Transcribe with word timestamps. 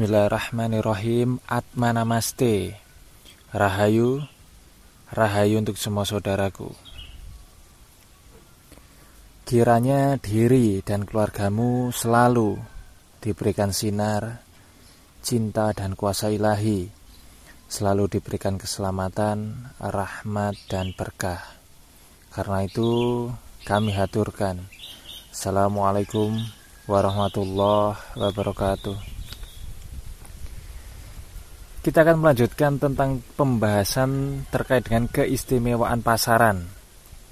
Bismillahirrahmanirrahim. 0.00 1.44
Atmanamaste 1.44 2.72
Rahayu 3.52 4.24
Rahayu 5.12 5.60
untuk 5.60 5.76
semua 5.76 6.08
saudaraku. 6.08 6.72
Kiranya 9.44 10.16
diri 10.16 10.80
dan 10.80 11.04
keluargamu 11.04 11.92
selalu 11.92 12.56
diberikan 13.20 13.76
sinar, 13.76 14.40
cinta 15.20 15.68
dan 15.76 15.92
kuasa 15.92 16.32
ilahi. 16.32 16.88
Selalu 17.68 18.08
diberikan 18.08 18.56
keselamatan, 18.56 19.68
rahmat 19.84 20.56
dan 20.72 20.96
berkah. 20.96 21.44
Karena 22.32 22.64
itu 22.64 23.28
kami 23.68 23.92
haturkan. 23.92 24.64
Assalamualaikum 25.28 26.40
warahmatullahi 26.88 28.00
wabarakatuh 28.16 29.19
kita 31.80 32.04
akan 32.04 32.20
melanjutkan 32.20 32.76
tentang 32.76 33.24
pembahasan 33.40 34.44
terkait 34.52 34.84
dengan 34.84 35.08
keistimewaan 35.08 36.04
pasaran. 36.04 36.68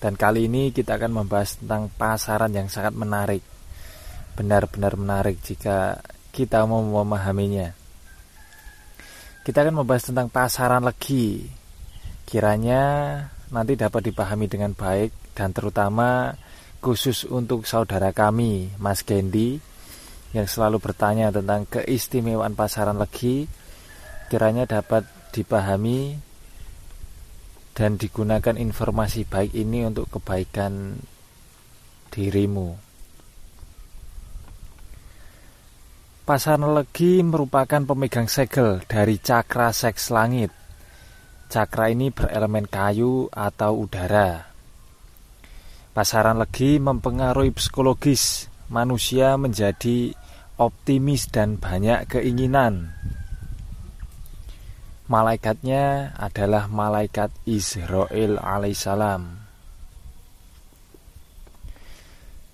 Dan 0.01 0.17
kali 0.17 0.49
ini 0.49 0.73
kita 0.73 0.97
akan 0.97 1.21
membahas 1.21 1.61
tentang 1.61 1.93
pasaran 1.93 2.49
yang 2.57 2.73
sangat 2.73 2.97
menarik. 2.97 3.45
Benar-benar 4.41 4.97
menarik 4.97 5.45
jika 5.45 6.01
kita 6.33 6.65
mau 6.65 6.81
memahaminya. 6.81 7.77
Kita 9.45 9.69
akan 9.69 9.85
membahas 9.85 10.09
tentang 10.09 10.33
pasaran 10.33 10.81
legi. 10.81 11.45
Kiranya 12.25 12.85
nanti 13.53 13.77
dapat 13.77 14.01
dipahami 14.09 14.49
dengan 14.49 14.73
baik 14.73 15.37
dan 15.37 15.53
terutama 15.53 16.33
khusus 16.81 17.29
untuk 17.29 17.69
saudara 17.69 18.17
kami, 18.17 18.73
Mas 18.81 19.05
Gendi, 19.05 19.61
yang 20.33 20.49
selalu 20.49 20.81
bertanya 20.81 21.29
tentang 21.29 21.69
keistimewaan 21.69 22.57
pasaran 22.57 22.97
legi 22.97 23.58
kiranya 24.29 24.69
dapat 24.69 25.09
dipahami 25.33 26.21
dan 27.73 27.97
digunakan 27.97 28.55
informasi 28.59 29.25
baik 29.25 29.57
ini 29.57 29.89
untuk 29.89 30.13
kebaikan 30.13 31.01
dirimu. 32.13 32.75
Pasaran 36.29 36.77
legi 36.77 37.25
merupakan 37.25 37.81
pemegang 37.89 38.29
segel 38.29 38.85
dari 38.85 39.17
cakra 39.17 39.73
seks 39.73 40.13
langit. 40.13 40.53
Cakra 41.49 41.89
ini 41.89 42.13
berelemen 42.13 42.69
kayu 42.69 43.33
atau 43.33 43.89
udara. 43.89 44.45
Pasaran 45.97 46.37
legi 46.37 46.77
mempengaruhi 46.77 47.57
psikologis 47.57 48.45
manusia 48.69 49.41
menjadi 49.41 50.13
optimis 50.61 51.33
dan 51.33 51.57
banyak 51.57 52.05
keinginan. 52.11 52.93
Malaikatnya 55.09 56.13
adalah 56.21 56.69
malaikat 56.69 57.33
Israel 57.49 58.37
alaihissalam. 58.45 59.41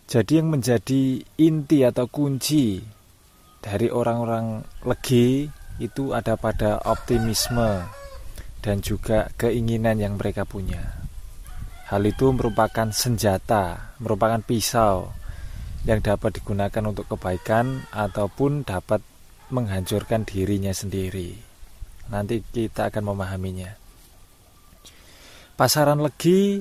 Jadi 0.06 0.32
yang 0.38 0.54
menjadi 0.54 1.18
inti 1.34 1.82
atau 1.82 2.06
kunci 2.06 2.78
dari 3.58 3.90
orang-orang 3.90 4.62
legi 4.86 5.50
itu 5.82 6.14
ada 6.14 6.38
pada 6.38 6.78
optimisme 6.86 7.90
dan 8.62 8.78
juga 8.78 9.34
keinginan 9.34 9.98
yang 9.98 10.14
mereka 10.14 10.46
punya. 10.46 10.94
Hal 11.90 12.06
itu 12.06 12.30
merupakan 12.30 12.86
senjata, 12.94 13.98
merupakan 13.98 14.38
pisau 14.38 15.10
yang 15.90 15.98
dapat 15.98 16.38
digunakan 16.38 16.86
untuk 16.86 17.10
kebaikan 17.10 17.82
ataupun 17.90 18.62
dapat 18.62 19.02
menghancurkan 19.50 20.22
dirinya 20.22 20.70
sendiri. 20.70 21.53
Nanti 22.12 22.44
kita 22.44 22.92
akan 22.92 23.14
memahaminya. 23.14 23.72
Pasaran 25.54 26.02
legi 26.02 26.60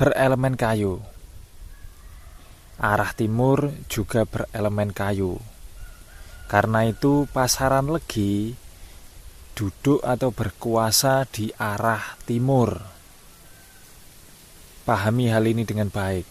berelemen 0.00 0.56
kayu. 0.56 0.98
Arah 2.80 3.12
timur 3.16 3.72
juga 3.88 4.24
berelemen 4.24 4.92
kayu. 4.92 5.36
Karena 6.46 6.86
itu 6.86 7.26
pasaran 7.30 7.90
legi 7.90 8.54
duduk 9.56 10.04
atau 10.04 10.30
berkuasa 10.30 11.24
di 11.24 11.48
arah 11.56 12.20
timur. 12.28 12.76
Pahami 14.84 15.32
hal 15.32 15.48
ini 15.48 15.64
dengan 15.64 15.88
baik. 15.88 16.28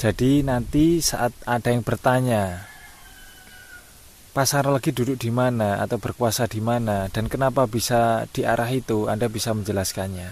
Jadi 0.00 0.46
nanti 0.46 1.04
saat 1.04 1.36
ada 1.44 1.68
yang 1.68 1.84
bertanya, 1.84 2.64
pasar 4.38 4.70
lagi 4.70 4.94
duduk 4.94 5.18
di 5.18 5.34
mana 5.34 5.82
atau 5.82 5.98
berkuasa 5.98 6.46
di 6.46 6.62
mana 6.62 7.10
dan 7.10 7.26
kenapa 7.26 7.66
bisa 7.66 8.22
di 8.30 8.46
arah 8.46 8.70
itu? 8.70 9.10
Anda 9.10 9.26
bisa 9.26 9.50
menjelaskannya. 9.50 10.30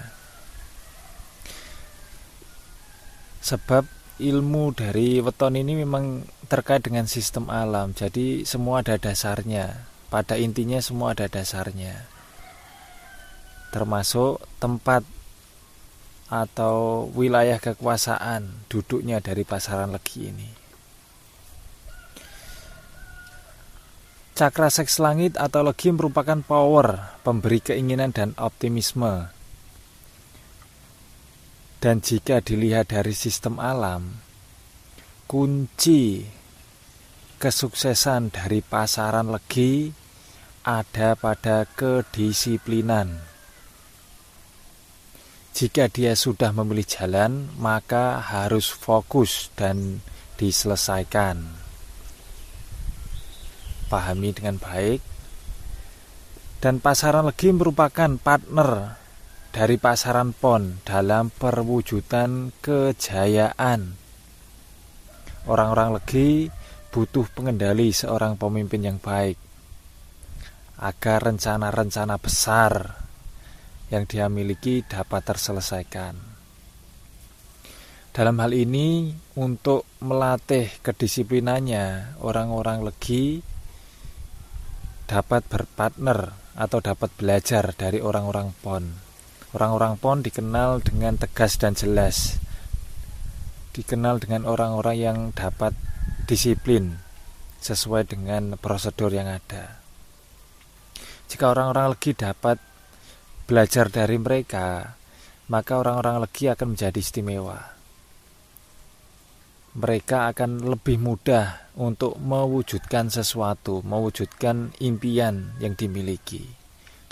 Sebab 3.42 3.82
ilmu 4.22 4.70
dari 4.78 5.18
weton 5.18 5.58
ini 5.58 5.82
memang 5.82 6.22
terkait 6.46 6.86
dengan 6.86 7.10
sistem 7.10 7.50
alam. 7.50 7.98
Jadi 7.98 8.46
semua 8.46 8.86
ada 8.86 8.94
dasarnya. 8.94 9.90
Pada 10.06 10.38
intinya 10.38 10.78
semua 10.78 11.10
ada 11.18 11.26
dasarnya. 11.26 12.06
Termasuk 13.74 14.38
tempat 14.62 15.02
atau 16.30 17.10
wilayah 17.10 17.58
kekuasaan 17.58 18.70
duduknya 18.70 19.18
dari 19.18 19.42
pasaran 19.42 19.90
legi 19.90 20.30
ini 20.30 20.65
Cakra 24.36 24.68
seks 24.68 25.00
langit 25.00 25.40
atau 25.40 25.64
legi 25.64 25.88
merupakan 25.96 26.36
power, 26.44 27.16
pemberi 27.24 27.56
keinginan 27.56 28.12
dan 28.12 28.36
optimisme. 28.36 29.32
Dan 31.80 32.04
jika 32.04 32.44
dilihat 32.44 32.92
dari 32.92 33.16
sistem 33.16 33.56
alam, 33.56 34.20
kunci 35.24 36.28
kesuksesan 37.40 38.28
dari 38.28 38.60
pasaran 38.60 39.32
legi 39.32 39.88
ada 40.68 41.16
pada 41.16 41.64
kedisiplinan. 41.64 43.16
Jika 45.56 45.88
dia 45.88 46.12
sudah 46.12 46.52
memilih 46.52 46.84
jalan, 46.84 47.56
maka 47.56 48.20
harus 48.20 48.68
fokus 48.68 49.48
dan 49.56 50.04
diselesaikan 50.36 51.65
pahami 53.86 54.34
dengan 54.34 54.58
baik. 54.58 55.00
Dan 56.60 56.82
pasaran 56.82 57.26
legi 57.30 57.54
merupakan 57.54 58.18
partner 58.18 58.98
dari 59.54 59.80
pasaran 59.80 60.36
pon 60.36 60.82
dalam 60.84 61.32
perwujudan 61.32 62.52
kejayaan. 62.60 63.94
Orang-orang 65.46 65.96
legi 65.96 66.50
butuh 66.90 67.28
pengendali 67.32 67.94
seorang 67.94 68.34
pemimpin 68.34 68.82
yang 68.82 68.98
baik 68.98 69.38
agar 70.76 71.32
rencana-rencana 71.32 72.20
besar 72.20 73.00
yang 73.88 74.04
dia 74.04 74.26
miliki 74.26 74.82
dapat 74.84 75.22
terselesaikan. 75.24 76.36
Dalam 78.16 78.40
hal 78.40 78.56
ini, 78.56 79.12
untuk 79.36 79.84
melatih 80.00 80.72
kedisiplinannya, 80.80 82.16
orang-orang 82.24 82.88
legi 82.88 83.44
dapat 85.06 85.46
berpartner 85.46 86.34
atau 86.58 86.82
dapat 86.82 87.14
belajar 87.14 87.70
dari 87.78 88.02
orang-orang 88.02 88.50
PON. 88.58 88.84
Orang-orang 89.54 89.94
PON 90.02 90.26
dikenal 90.26 90.82
dengan 90.82 91.14
tegas 91.14 91.56
dan 91.62 91.78
jelas. 91.78 92.42
Dikenal 93.70 94.18
dengan 94.18 94.50
orang-orang 94.50 94.96
yang 94.98 95.18
dapat 95.30 95.72
disiplin 96.26 96.98
sesuai 97.62 98.10
dengan 98.10 98.58
prosedur 98.58 99.14
yang 99.14 99.30
ada. 99.30 99.78
Jika 101.30 101.54
orang-orang 101.54 101.94
legi 101.94 102.12
dapat 102.14 102.58
belajar 103.46 103.90
dari 103.90 104.18
mereka, 104.18 104.98
maka 105.46 105.78
orang-orang 105.78 106.26
legi 106.26 106.50
akan 106.50 106.74
menjadi 106.74 106.98
istimewa 106.98 107.75
mereka 109.76 110.32
akan 110.32 110.72
lebih 110.72 110.96
mudah 110.96 111.68
untuk 111.76 112.16
mewujudkan 112.16 113.12
sesuatu, 113.12 113.84
mewujudkan 113.84 114.72
impian 114.80 115.52
yang 115.60 115.76
dimiliki 115.76 116.48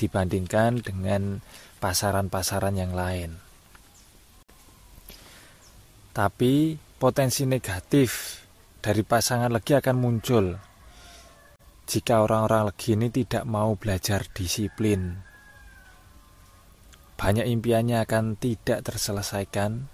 dibandingkan 0.00 0.80
dengan 0.80 1.44
pasaran-pasaran 1.78 2.72
yang 2.72 2.96
lain. 2.96 3.36
Tapi 6.16 6.80
potensi 6.96 7.44
negatif 7.44 8.40
dari 8.80 9.04
pasangan 9.04 9.52
legi 9.52 9.76
akan 9.76 9.96
muncul 10.00 10.56
jika 11.84 12.24
orang-orang 12.24 12.72
legi 12.72 12.96
ini 12.96 13.12
tidak 13.12 13.44
mau 13.44 13.76
belajar 13.76 14.24
disiplin. 14.32 15.20
Banyak 17.20 17.44
impiannya 17.44 18.00
akan 18.08 18.40
tidak 18.40 18.88
terselesaikan 18.88 19.93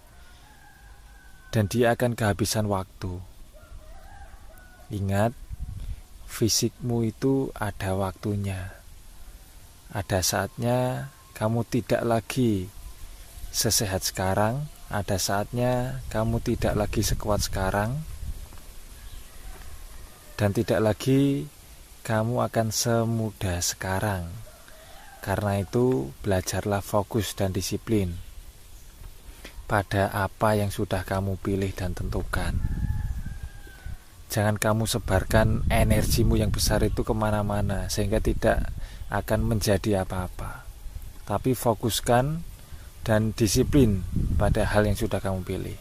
dan 1.50 1.66
dia 1.66 1.98
akan 1.98 2.14
kehabisan 2.14 2.70
waktu. 2.70 3.18
Ingat, 4.90 5.34
fisikmu 6.30 7.06
itu 7.06 7.50
ada 7.58 7.94
waktunya. 7.98 8.74
Ada 9.90 10.22
saatnya 10.22 11.10
kamu 11.34 11.66
tidak 11.66 12.02
lagi 12.06 12.70
sesehat 13.50 14.06
sekarang, 14.06 14.70
ada 14.90 15.18
saatnya 15.18 16.02
kamu 16.10 16.38
tidak 16.42 16.78
lagi 16.78 17.02
sekuat 17.02 17.42
sekarang, 17.42 17.98
dan 20.38 20.50
tidak 20.54 20.78
lagi 20.78 21.50
kamu 22.06 22.46
akan 22.46 22.70
semudah 22.70 23.58
sekarang. 23.58 24.30
Karena 25.20 25.60
itu, 25.60 26.14
belajarlah 26.24 26.80
fokus 26.80 27.36
dan 27.36 27.52
disiplin 27.52 28.29
pada 29.70 30.10
apa 30.10 30.58
yang 30.58 30.74
sudah 30.74 31.06
kamu 31.06 31.38
pilih 31.38 31.70
dan 31.70 31.94
tentukan. 31.94 32.58
Jangan 34.26 34.58
kamu 34.58 34.90
sebarkan 34.90 35.70
energimu 35.70 36.34
yang 36.34 36.50
besar 36.50 36.82
itu 36.82 37.06
ke 37.06 37.14
mana-mana, 37.14 37.86
sehingga 37.86 38.18
tidak 38.18 38.74
akan 39.14 39.46
menjadi 39.46 40.02
apa-apa. 40.02 40.66
Tapi 41.22 41.54
fokuskan 41.54 42.42
dan 43.06 43.30
disiplin 43.30 44.02
pada 44.34 44.66
hal 44.66 44.90
yang 44.90 44.98
sudah 44.98 45.22
kamu 45.22 45.46
pilih, 45.46 45.78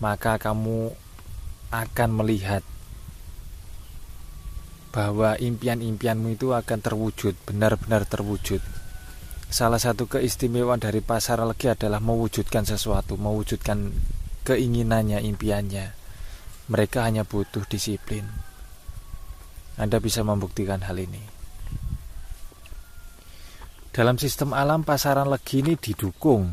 maka 0.00 0.40
kamu 0.40 0.96
akan 1.68 2.10
melihat 2.16 2.64
bahwa 4.96 5.36
impian-impianmu 5.36 6.40
itu 6.40 6.56
akan 6.56 6.78
terwujud, 6.80 7.36
benar-benar 7.44 8.08
terwujud. 8.08 8.64
Salah 9.46 9.78
satu 9.78 10.10
keistimewaan 10.10 10.82
dari 10.82 10.98
pasar 10.98 11.38
legi 11.46 11.70
adalah 11.70 12.02
mewujudkan 12.02 12.66
sesuatu, 12.66 13.14
mewujudkan 13.14 13.94
keinginannya, 14.42 15.22
impiannya. 15.22 15.94
Mereka 16.66 17.06
hanya 17.06 17.22
butuh 17.22 17.62
disiplin. 17.70 18.26
Anda 19.78 20.02
bisa 20.02 20.26
membuktikan 20.26 20.82
hal 20.82 20.98
ini. 20.98 21.22
Dalam 23.94 24.18
sistem 24.18 24.50
alam 24.50 24.82
pasaran 24.82 25.30
legi 25.30 25.62
ini 25.62 25.78
didukung, 25.78 26.52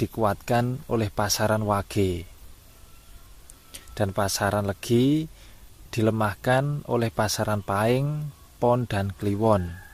dikuatkan 0.00 0.88
oleh 0.88 1.12
pasaran 1.12 1.62
wage. 1.68 2.24
Dan 3.92 4.16
pasaran 4.16 4.64
legi 4.64 5.28
dilemahkan 5.92 6.88
oleh 6.88 7.12
pasaran 7.12 7.60
paing, 7.60 8.32
pon, 8.56 8.88
dan 8.88 9.12
kliwon. 9.12 9.89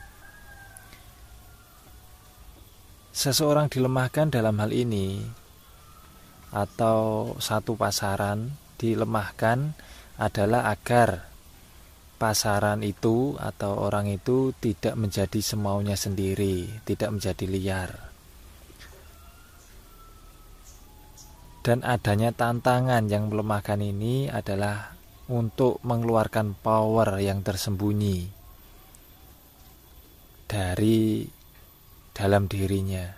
Seseorang 3.17 3.73
dilemahkan 3.73 4.29
dalam 4.29 4.61
hal 4.61 4.77
ini 4.77 5.25
atau 6.53 7.33
satu 7.41 7.73
pasaran 7.73 8.53
dilemahkan 8.77 9.73
adalah 10.21 10.69
agar 10.69 11.25
pasaran 12.21 12.85
itu 12.85 13.33
atau 13.41 13.73
orang 13.81 14.13
itu 14.13 14.53
tidak 14.61 15.01
menjadi 15.01 15.41
semaunya 15.41 15.97
sendiri, 15.97 16.69
tidak 16.85 17.17
menjadi 17.17 17.45
liar. 17.49 17.91
Dan 21.65 21.89
adanya 21.89 22.37
tantangan 22.37 23.09
yang 23.09 23.33
melemahkan 23.33 23.81
ini 23.81 24.29
adalah 24.29 24.93
untuk 25.33 25.81
mengeluarkan 25.89 26.53
power 26.61 27.17
yang 27.25 27.41
tersembunyi 27.41 28.29
dari 30.45 31.33
dalam 32.17 32.49
dirinya. 32.49 33.13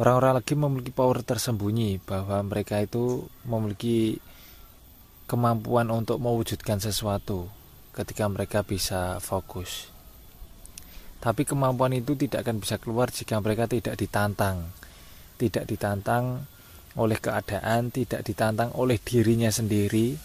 Orang-orang 0.00 0.40
lagi 0.40 0.56
memiliki 0.56 0.92
power 0.96 1.20
tersembunyi 1.20 2.00
bahwa 2.00 2.40
mereka 2.40 2.80
itu 2.80 3.28
memiliki 3.44 4.16
kemampuan 5.28 5.92
untuk 5.92 6.16
mewujudkan 6.16 6.80
sesuatu 6.80 7.52
ketika 7.92 8.24
mereka 8.32 8.64
bisa 8.64 9.20
fokus. 9.20 9.92
Tapi 11.20 11.48
kemampuan 11.48 11.96
itu 11.96 12.16
tidak 12.16 12.48
akan 12.48 12.60
bisa 12.60 12.76
keluar 12.80 13.12
jika 13.12 13.40
mereka 13.40 13.68
tidak 13.68 13.96
ditantang. 13.96 14.72
Tidak 15.36 15.64
ditantang 15.68 16.44
oleh 16.96 17.18
keadaan, 17.20 17.92
tidak 17.92 18.24
ditantang 18.24 18.72
oleh 18.76 18.96
dirinya 19.00 19.52
sendiri, 19.52 20.16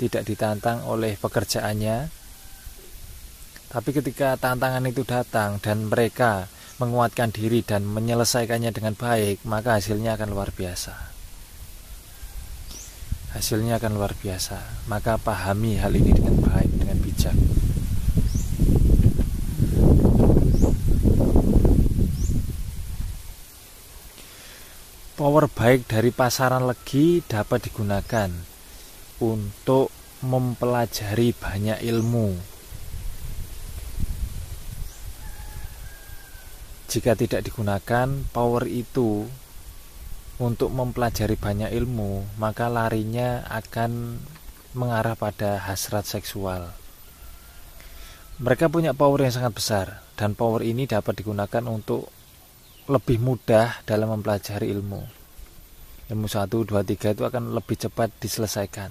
tidak 0.00 0.24
ditantang 0.24 0.84
oleh 0.88 1.16
pekerjaannya. 1.20 2.08
Tapi 3.68 3.90
ketika 3.92 4.40
tantangan 4.40 4.84
itu 4.88 5.04
datang 5.04 5.60
dan 5.60 5.88
mereka 5.88 6.48
menguatkan 6.78 7.34
diri 7.34 7.66
dan 7.66 7.82
menyelesaikannya 7.82 8.70
dengan 8.70 8.94
baik, 8.94 9.42
maka 9.42 9.82
hasilnya 9.82 10.14
akan 10.14 10.30
luar 10.30 10.54
biasa. 10.54 10.94
Hasilnya 13.34 13.76
akan 13.82 13.92
luar 13.98 14.16
biasa. 14.16 14.88
Maka 14.88 15.20
pahami 15.20 15.76
hal 15.76 15.92
ini 15.92 16.14
dengan 16.14 16.38
baik 16.40 16.70
dengan 16.80 16.98
bijak. 17.02 17.36
Power 25.18 25.50
baik 25.50 25.90
dari 25.90 26.14
pasaran 26.14 26.62
legi 26.62 27.26
dapat 27.26 27.68
digunakan 27.68 28.30
untuk 29.18 29.90
mempelajari 30.22 31.34
banyak 31.34 31.82
ilmu. 31.82 32.57
Jika 36.88 37.12
tidak 37.12 37.44
digunakan 37.44 38.08
power 38.32 38.64
itu 38.64 39.28
untuk 40.40 40.72
mempelajari 40.72 41.36
banyak 41.36 41.68
ilmu, 41.68 42.40
maka 42.40 42.72
larinya 42.72 43.44
akan 43.44 44.16
mengarah 44.72 45.12
pada 45.12 45.60
hasrat 45.68 46.08
seksual. 46.08 46.72
Mereka 48.40 48.72
punya 48.72 48.96
power 48.96 49.20
yang 49.20 49.36
sangat 49.36 49.52
besar, 49.52 49.86
dan 50.16 50.32
power 50.32 50.64
ini 50.64 50.88
dapat 50.88 51.20
digunakan 51.20 51.60
untuk 51.68 52.08
lebih 52.88 53.20
mudah 53.20 53.84
dalam 53.84 54.08
mempelajari 54.16 54.72
ilmu. 54.72 55.04
Ilmu 56.08 56.24
1, 56.24 56.48
2, 56.48 56.72
3 56.72 57.12
itu 57.12 57.22
akan 57.28 57.52
lebih 57.52 57.76
cepat 57.84 58.08
diselesaikan. 58.16 58.88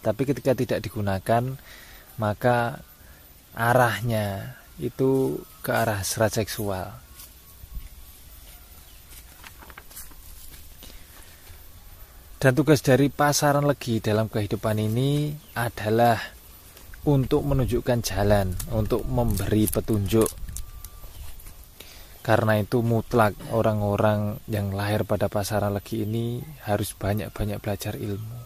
Tapi 0.00 0.22
ketika 0.24 0.56
tidak 0.56 0.80
digunakan, 0.80 1.60
maka 2.16 2.80
arahnya 3.52 4.56
itu 4.80 5.42
ke 5.60 5.76
arah 5.76 6.00
hasrat 6.00 6.32
seksual. 6.32 7.07
Dan 12.38 12.54
tugas 12.54 12.86
dari 12.86 13.10
pasaran 13.10 13.66
legi 13.66 13.98
dalam 13.98 14.30
kehidupan 14.30 14.78
ini 14.78 15.34
adalah 15.58 16.14
untuk 17.10 17.42
menunjukkan 17.42 17.98
jalan, 18.06 18.54
untuk 18.70 19.02
memberi 19.10 19.66
petunjuk. 19.66 20.30
Karena 22.22 22.62
itu 22.62 22.78
mutlak 22.86 23.34
orang-orang 23.50 24.38
yang 24.46 24.70
lahir 24.70 25.02
pada 25.02 25.26
pasaran 25.26 25.74
legi 25.74 26.06
ini 26.06 26.38
harus 26.62 26.94
banyak-banyak 26.94 27.58
belajar 27.58 27.98
ilmu. 27.98 28.38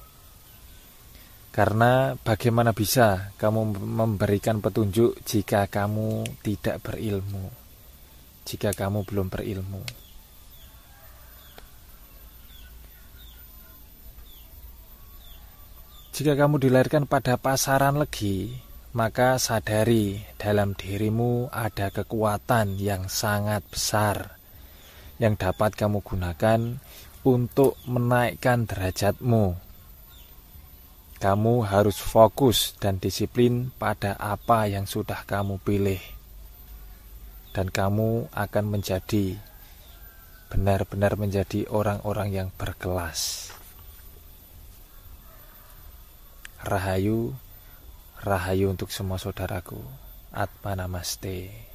Karena 1.53 2.17
bagaimana 2.17 2.73
bisa 2.73 3.37
kamu 3.37 3.77
memberikan 3.77 4.65
petunjuk 4.65 5.21
jika 5.29 5.69
kamu 5.69 6.25
tidak 6.41 6.81
berilmu, 6.81 7.53
jika 8.49 8.73
kamu 8.73 9.05
belum 9.05 9.29
berilmu. 9.29 10.02
Jika 16.13 16.37
kamu 16.37 16.61
dilahirkan 16.61 17.09
pada 17.09 17.41
pasaran 17.41 17.97
legi, 17.97 18.53
maka 18.93 19.41
sadari 19.41 20.21
dalam 20.37 20.77
dirimu 20.77 21.49
ada 21.49 21.89
kekuatan 21.89 22.77
yang 22.77 23.09
sangat 23.09 23.65
besar 23.73 24.37
yang 25.17 25.41
dapat 25.41 25.73
kamu 25.73 26.05
gunakan 26.05 26.77
untuk 27.25 27.81
menaikkan 27.89 28.69
derajatmu. 28.69 29.57
Kamu 31.17 31.55
harus 31.65 31.97
fokus 31.97 32.77
dan 32.77 33.01
disiplin 33.01 33.73
pada 33.81 34.13
apa 34.21 34.69
yang 34.69 34.85
sudah 34.85 35.25
kamu 35.25 35.65
pilih, 35.65 36.03
dan 37.57 37.73
kamu 37.73 38.29
akan 38.37 38.65
menjadi 38.69 39.41
benar-benar 40.53 41.17
menjadi 41.17 41.65
orang-orang 41.73 42.29
yang 42.37 42.49
berkelas. 42.61 43.49
Rahayu, 46.63 47.35
rahayu 48.23 48.71
untuk 48.71 48.95
semua 48.95 49.19
saudaraku. 49.19 49.83
Atma 50.31 50.79
Namaste. 50.79 51.72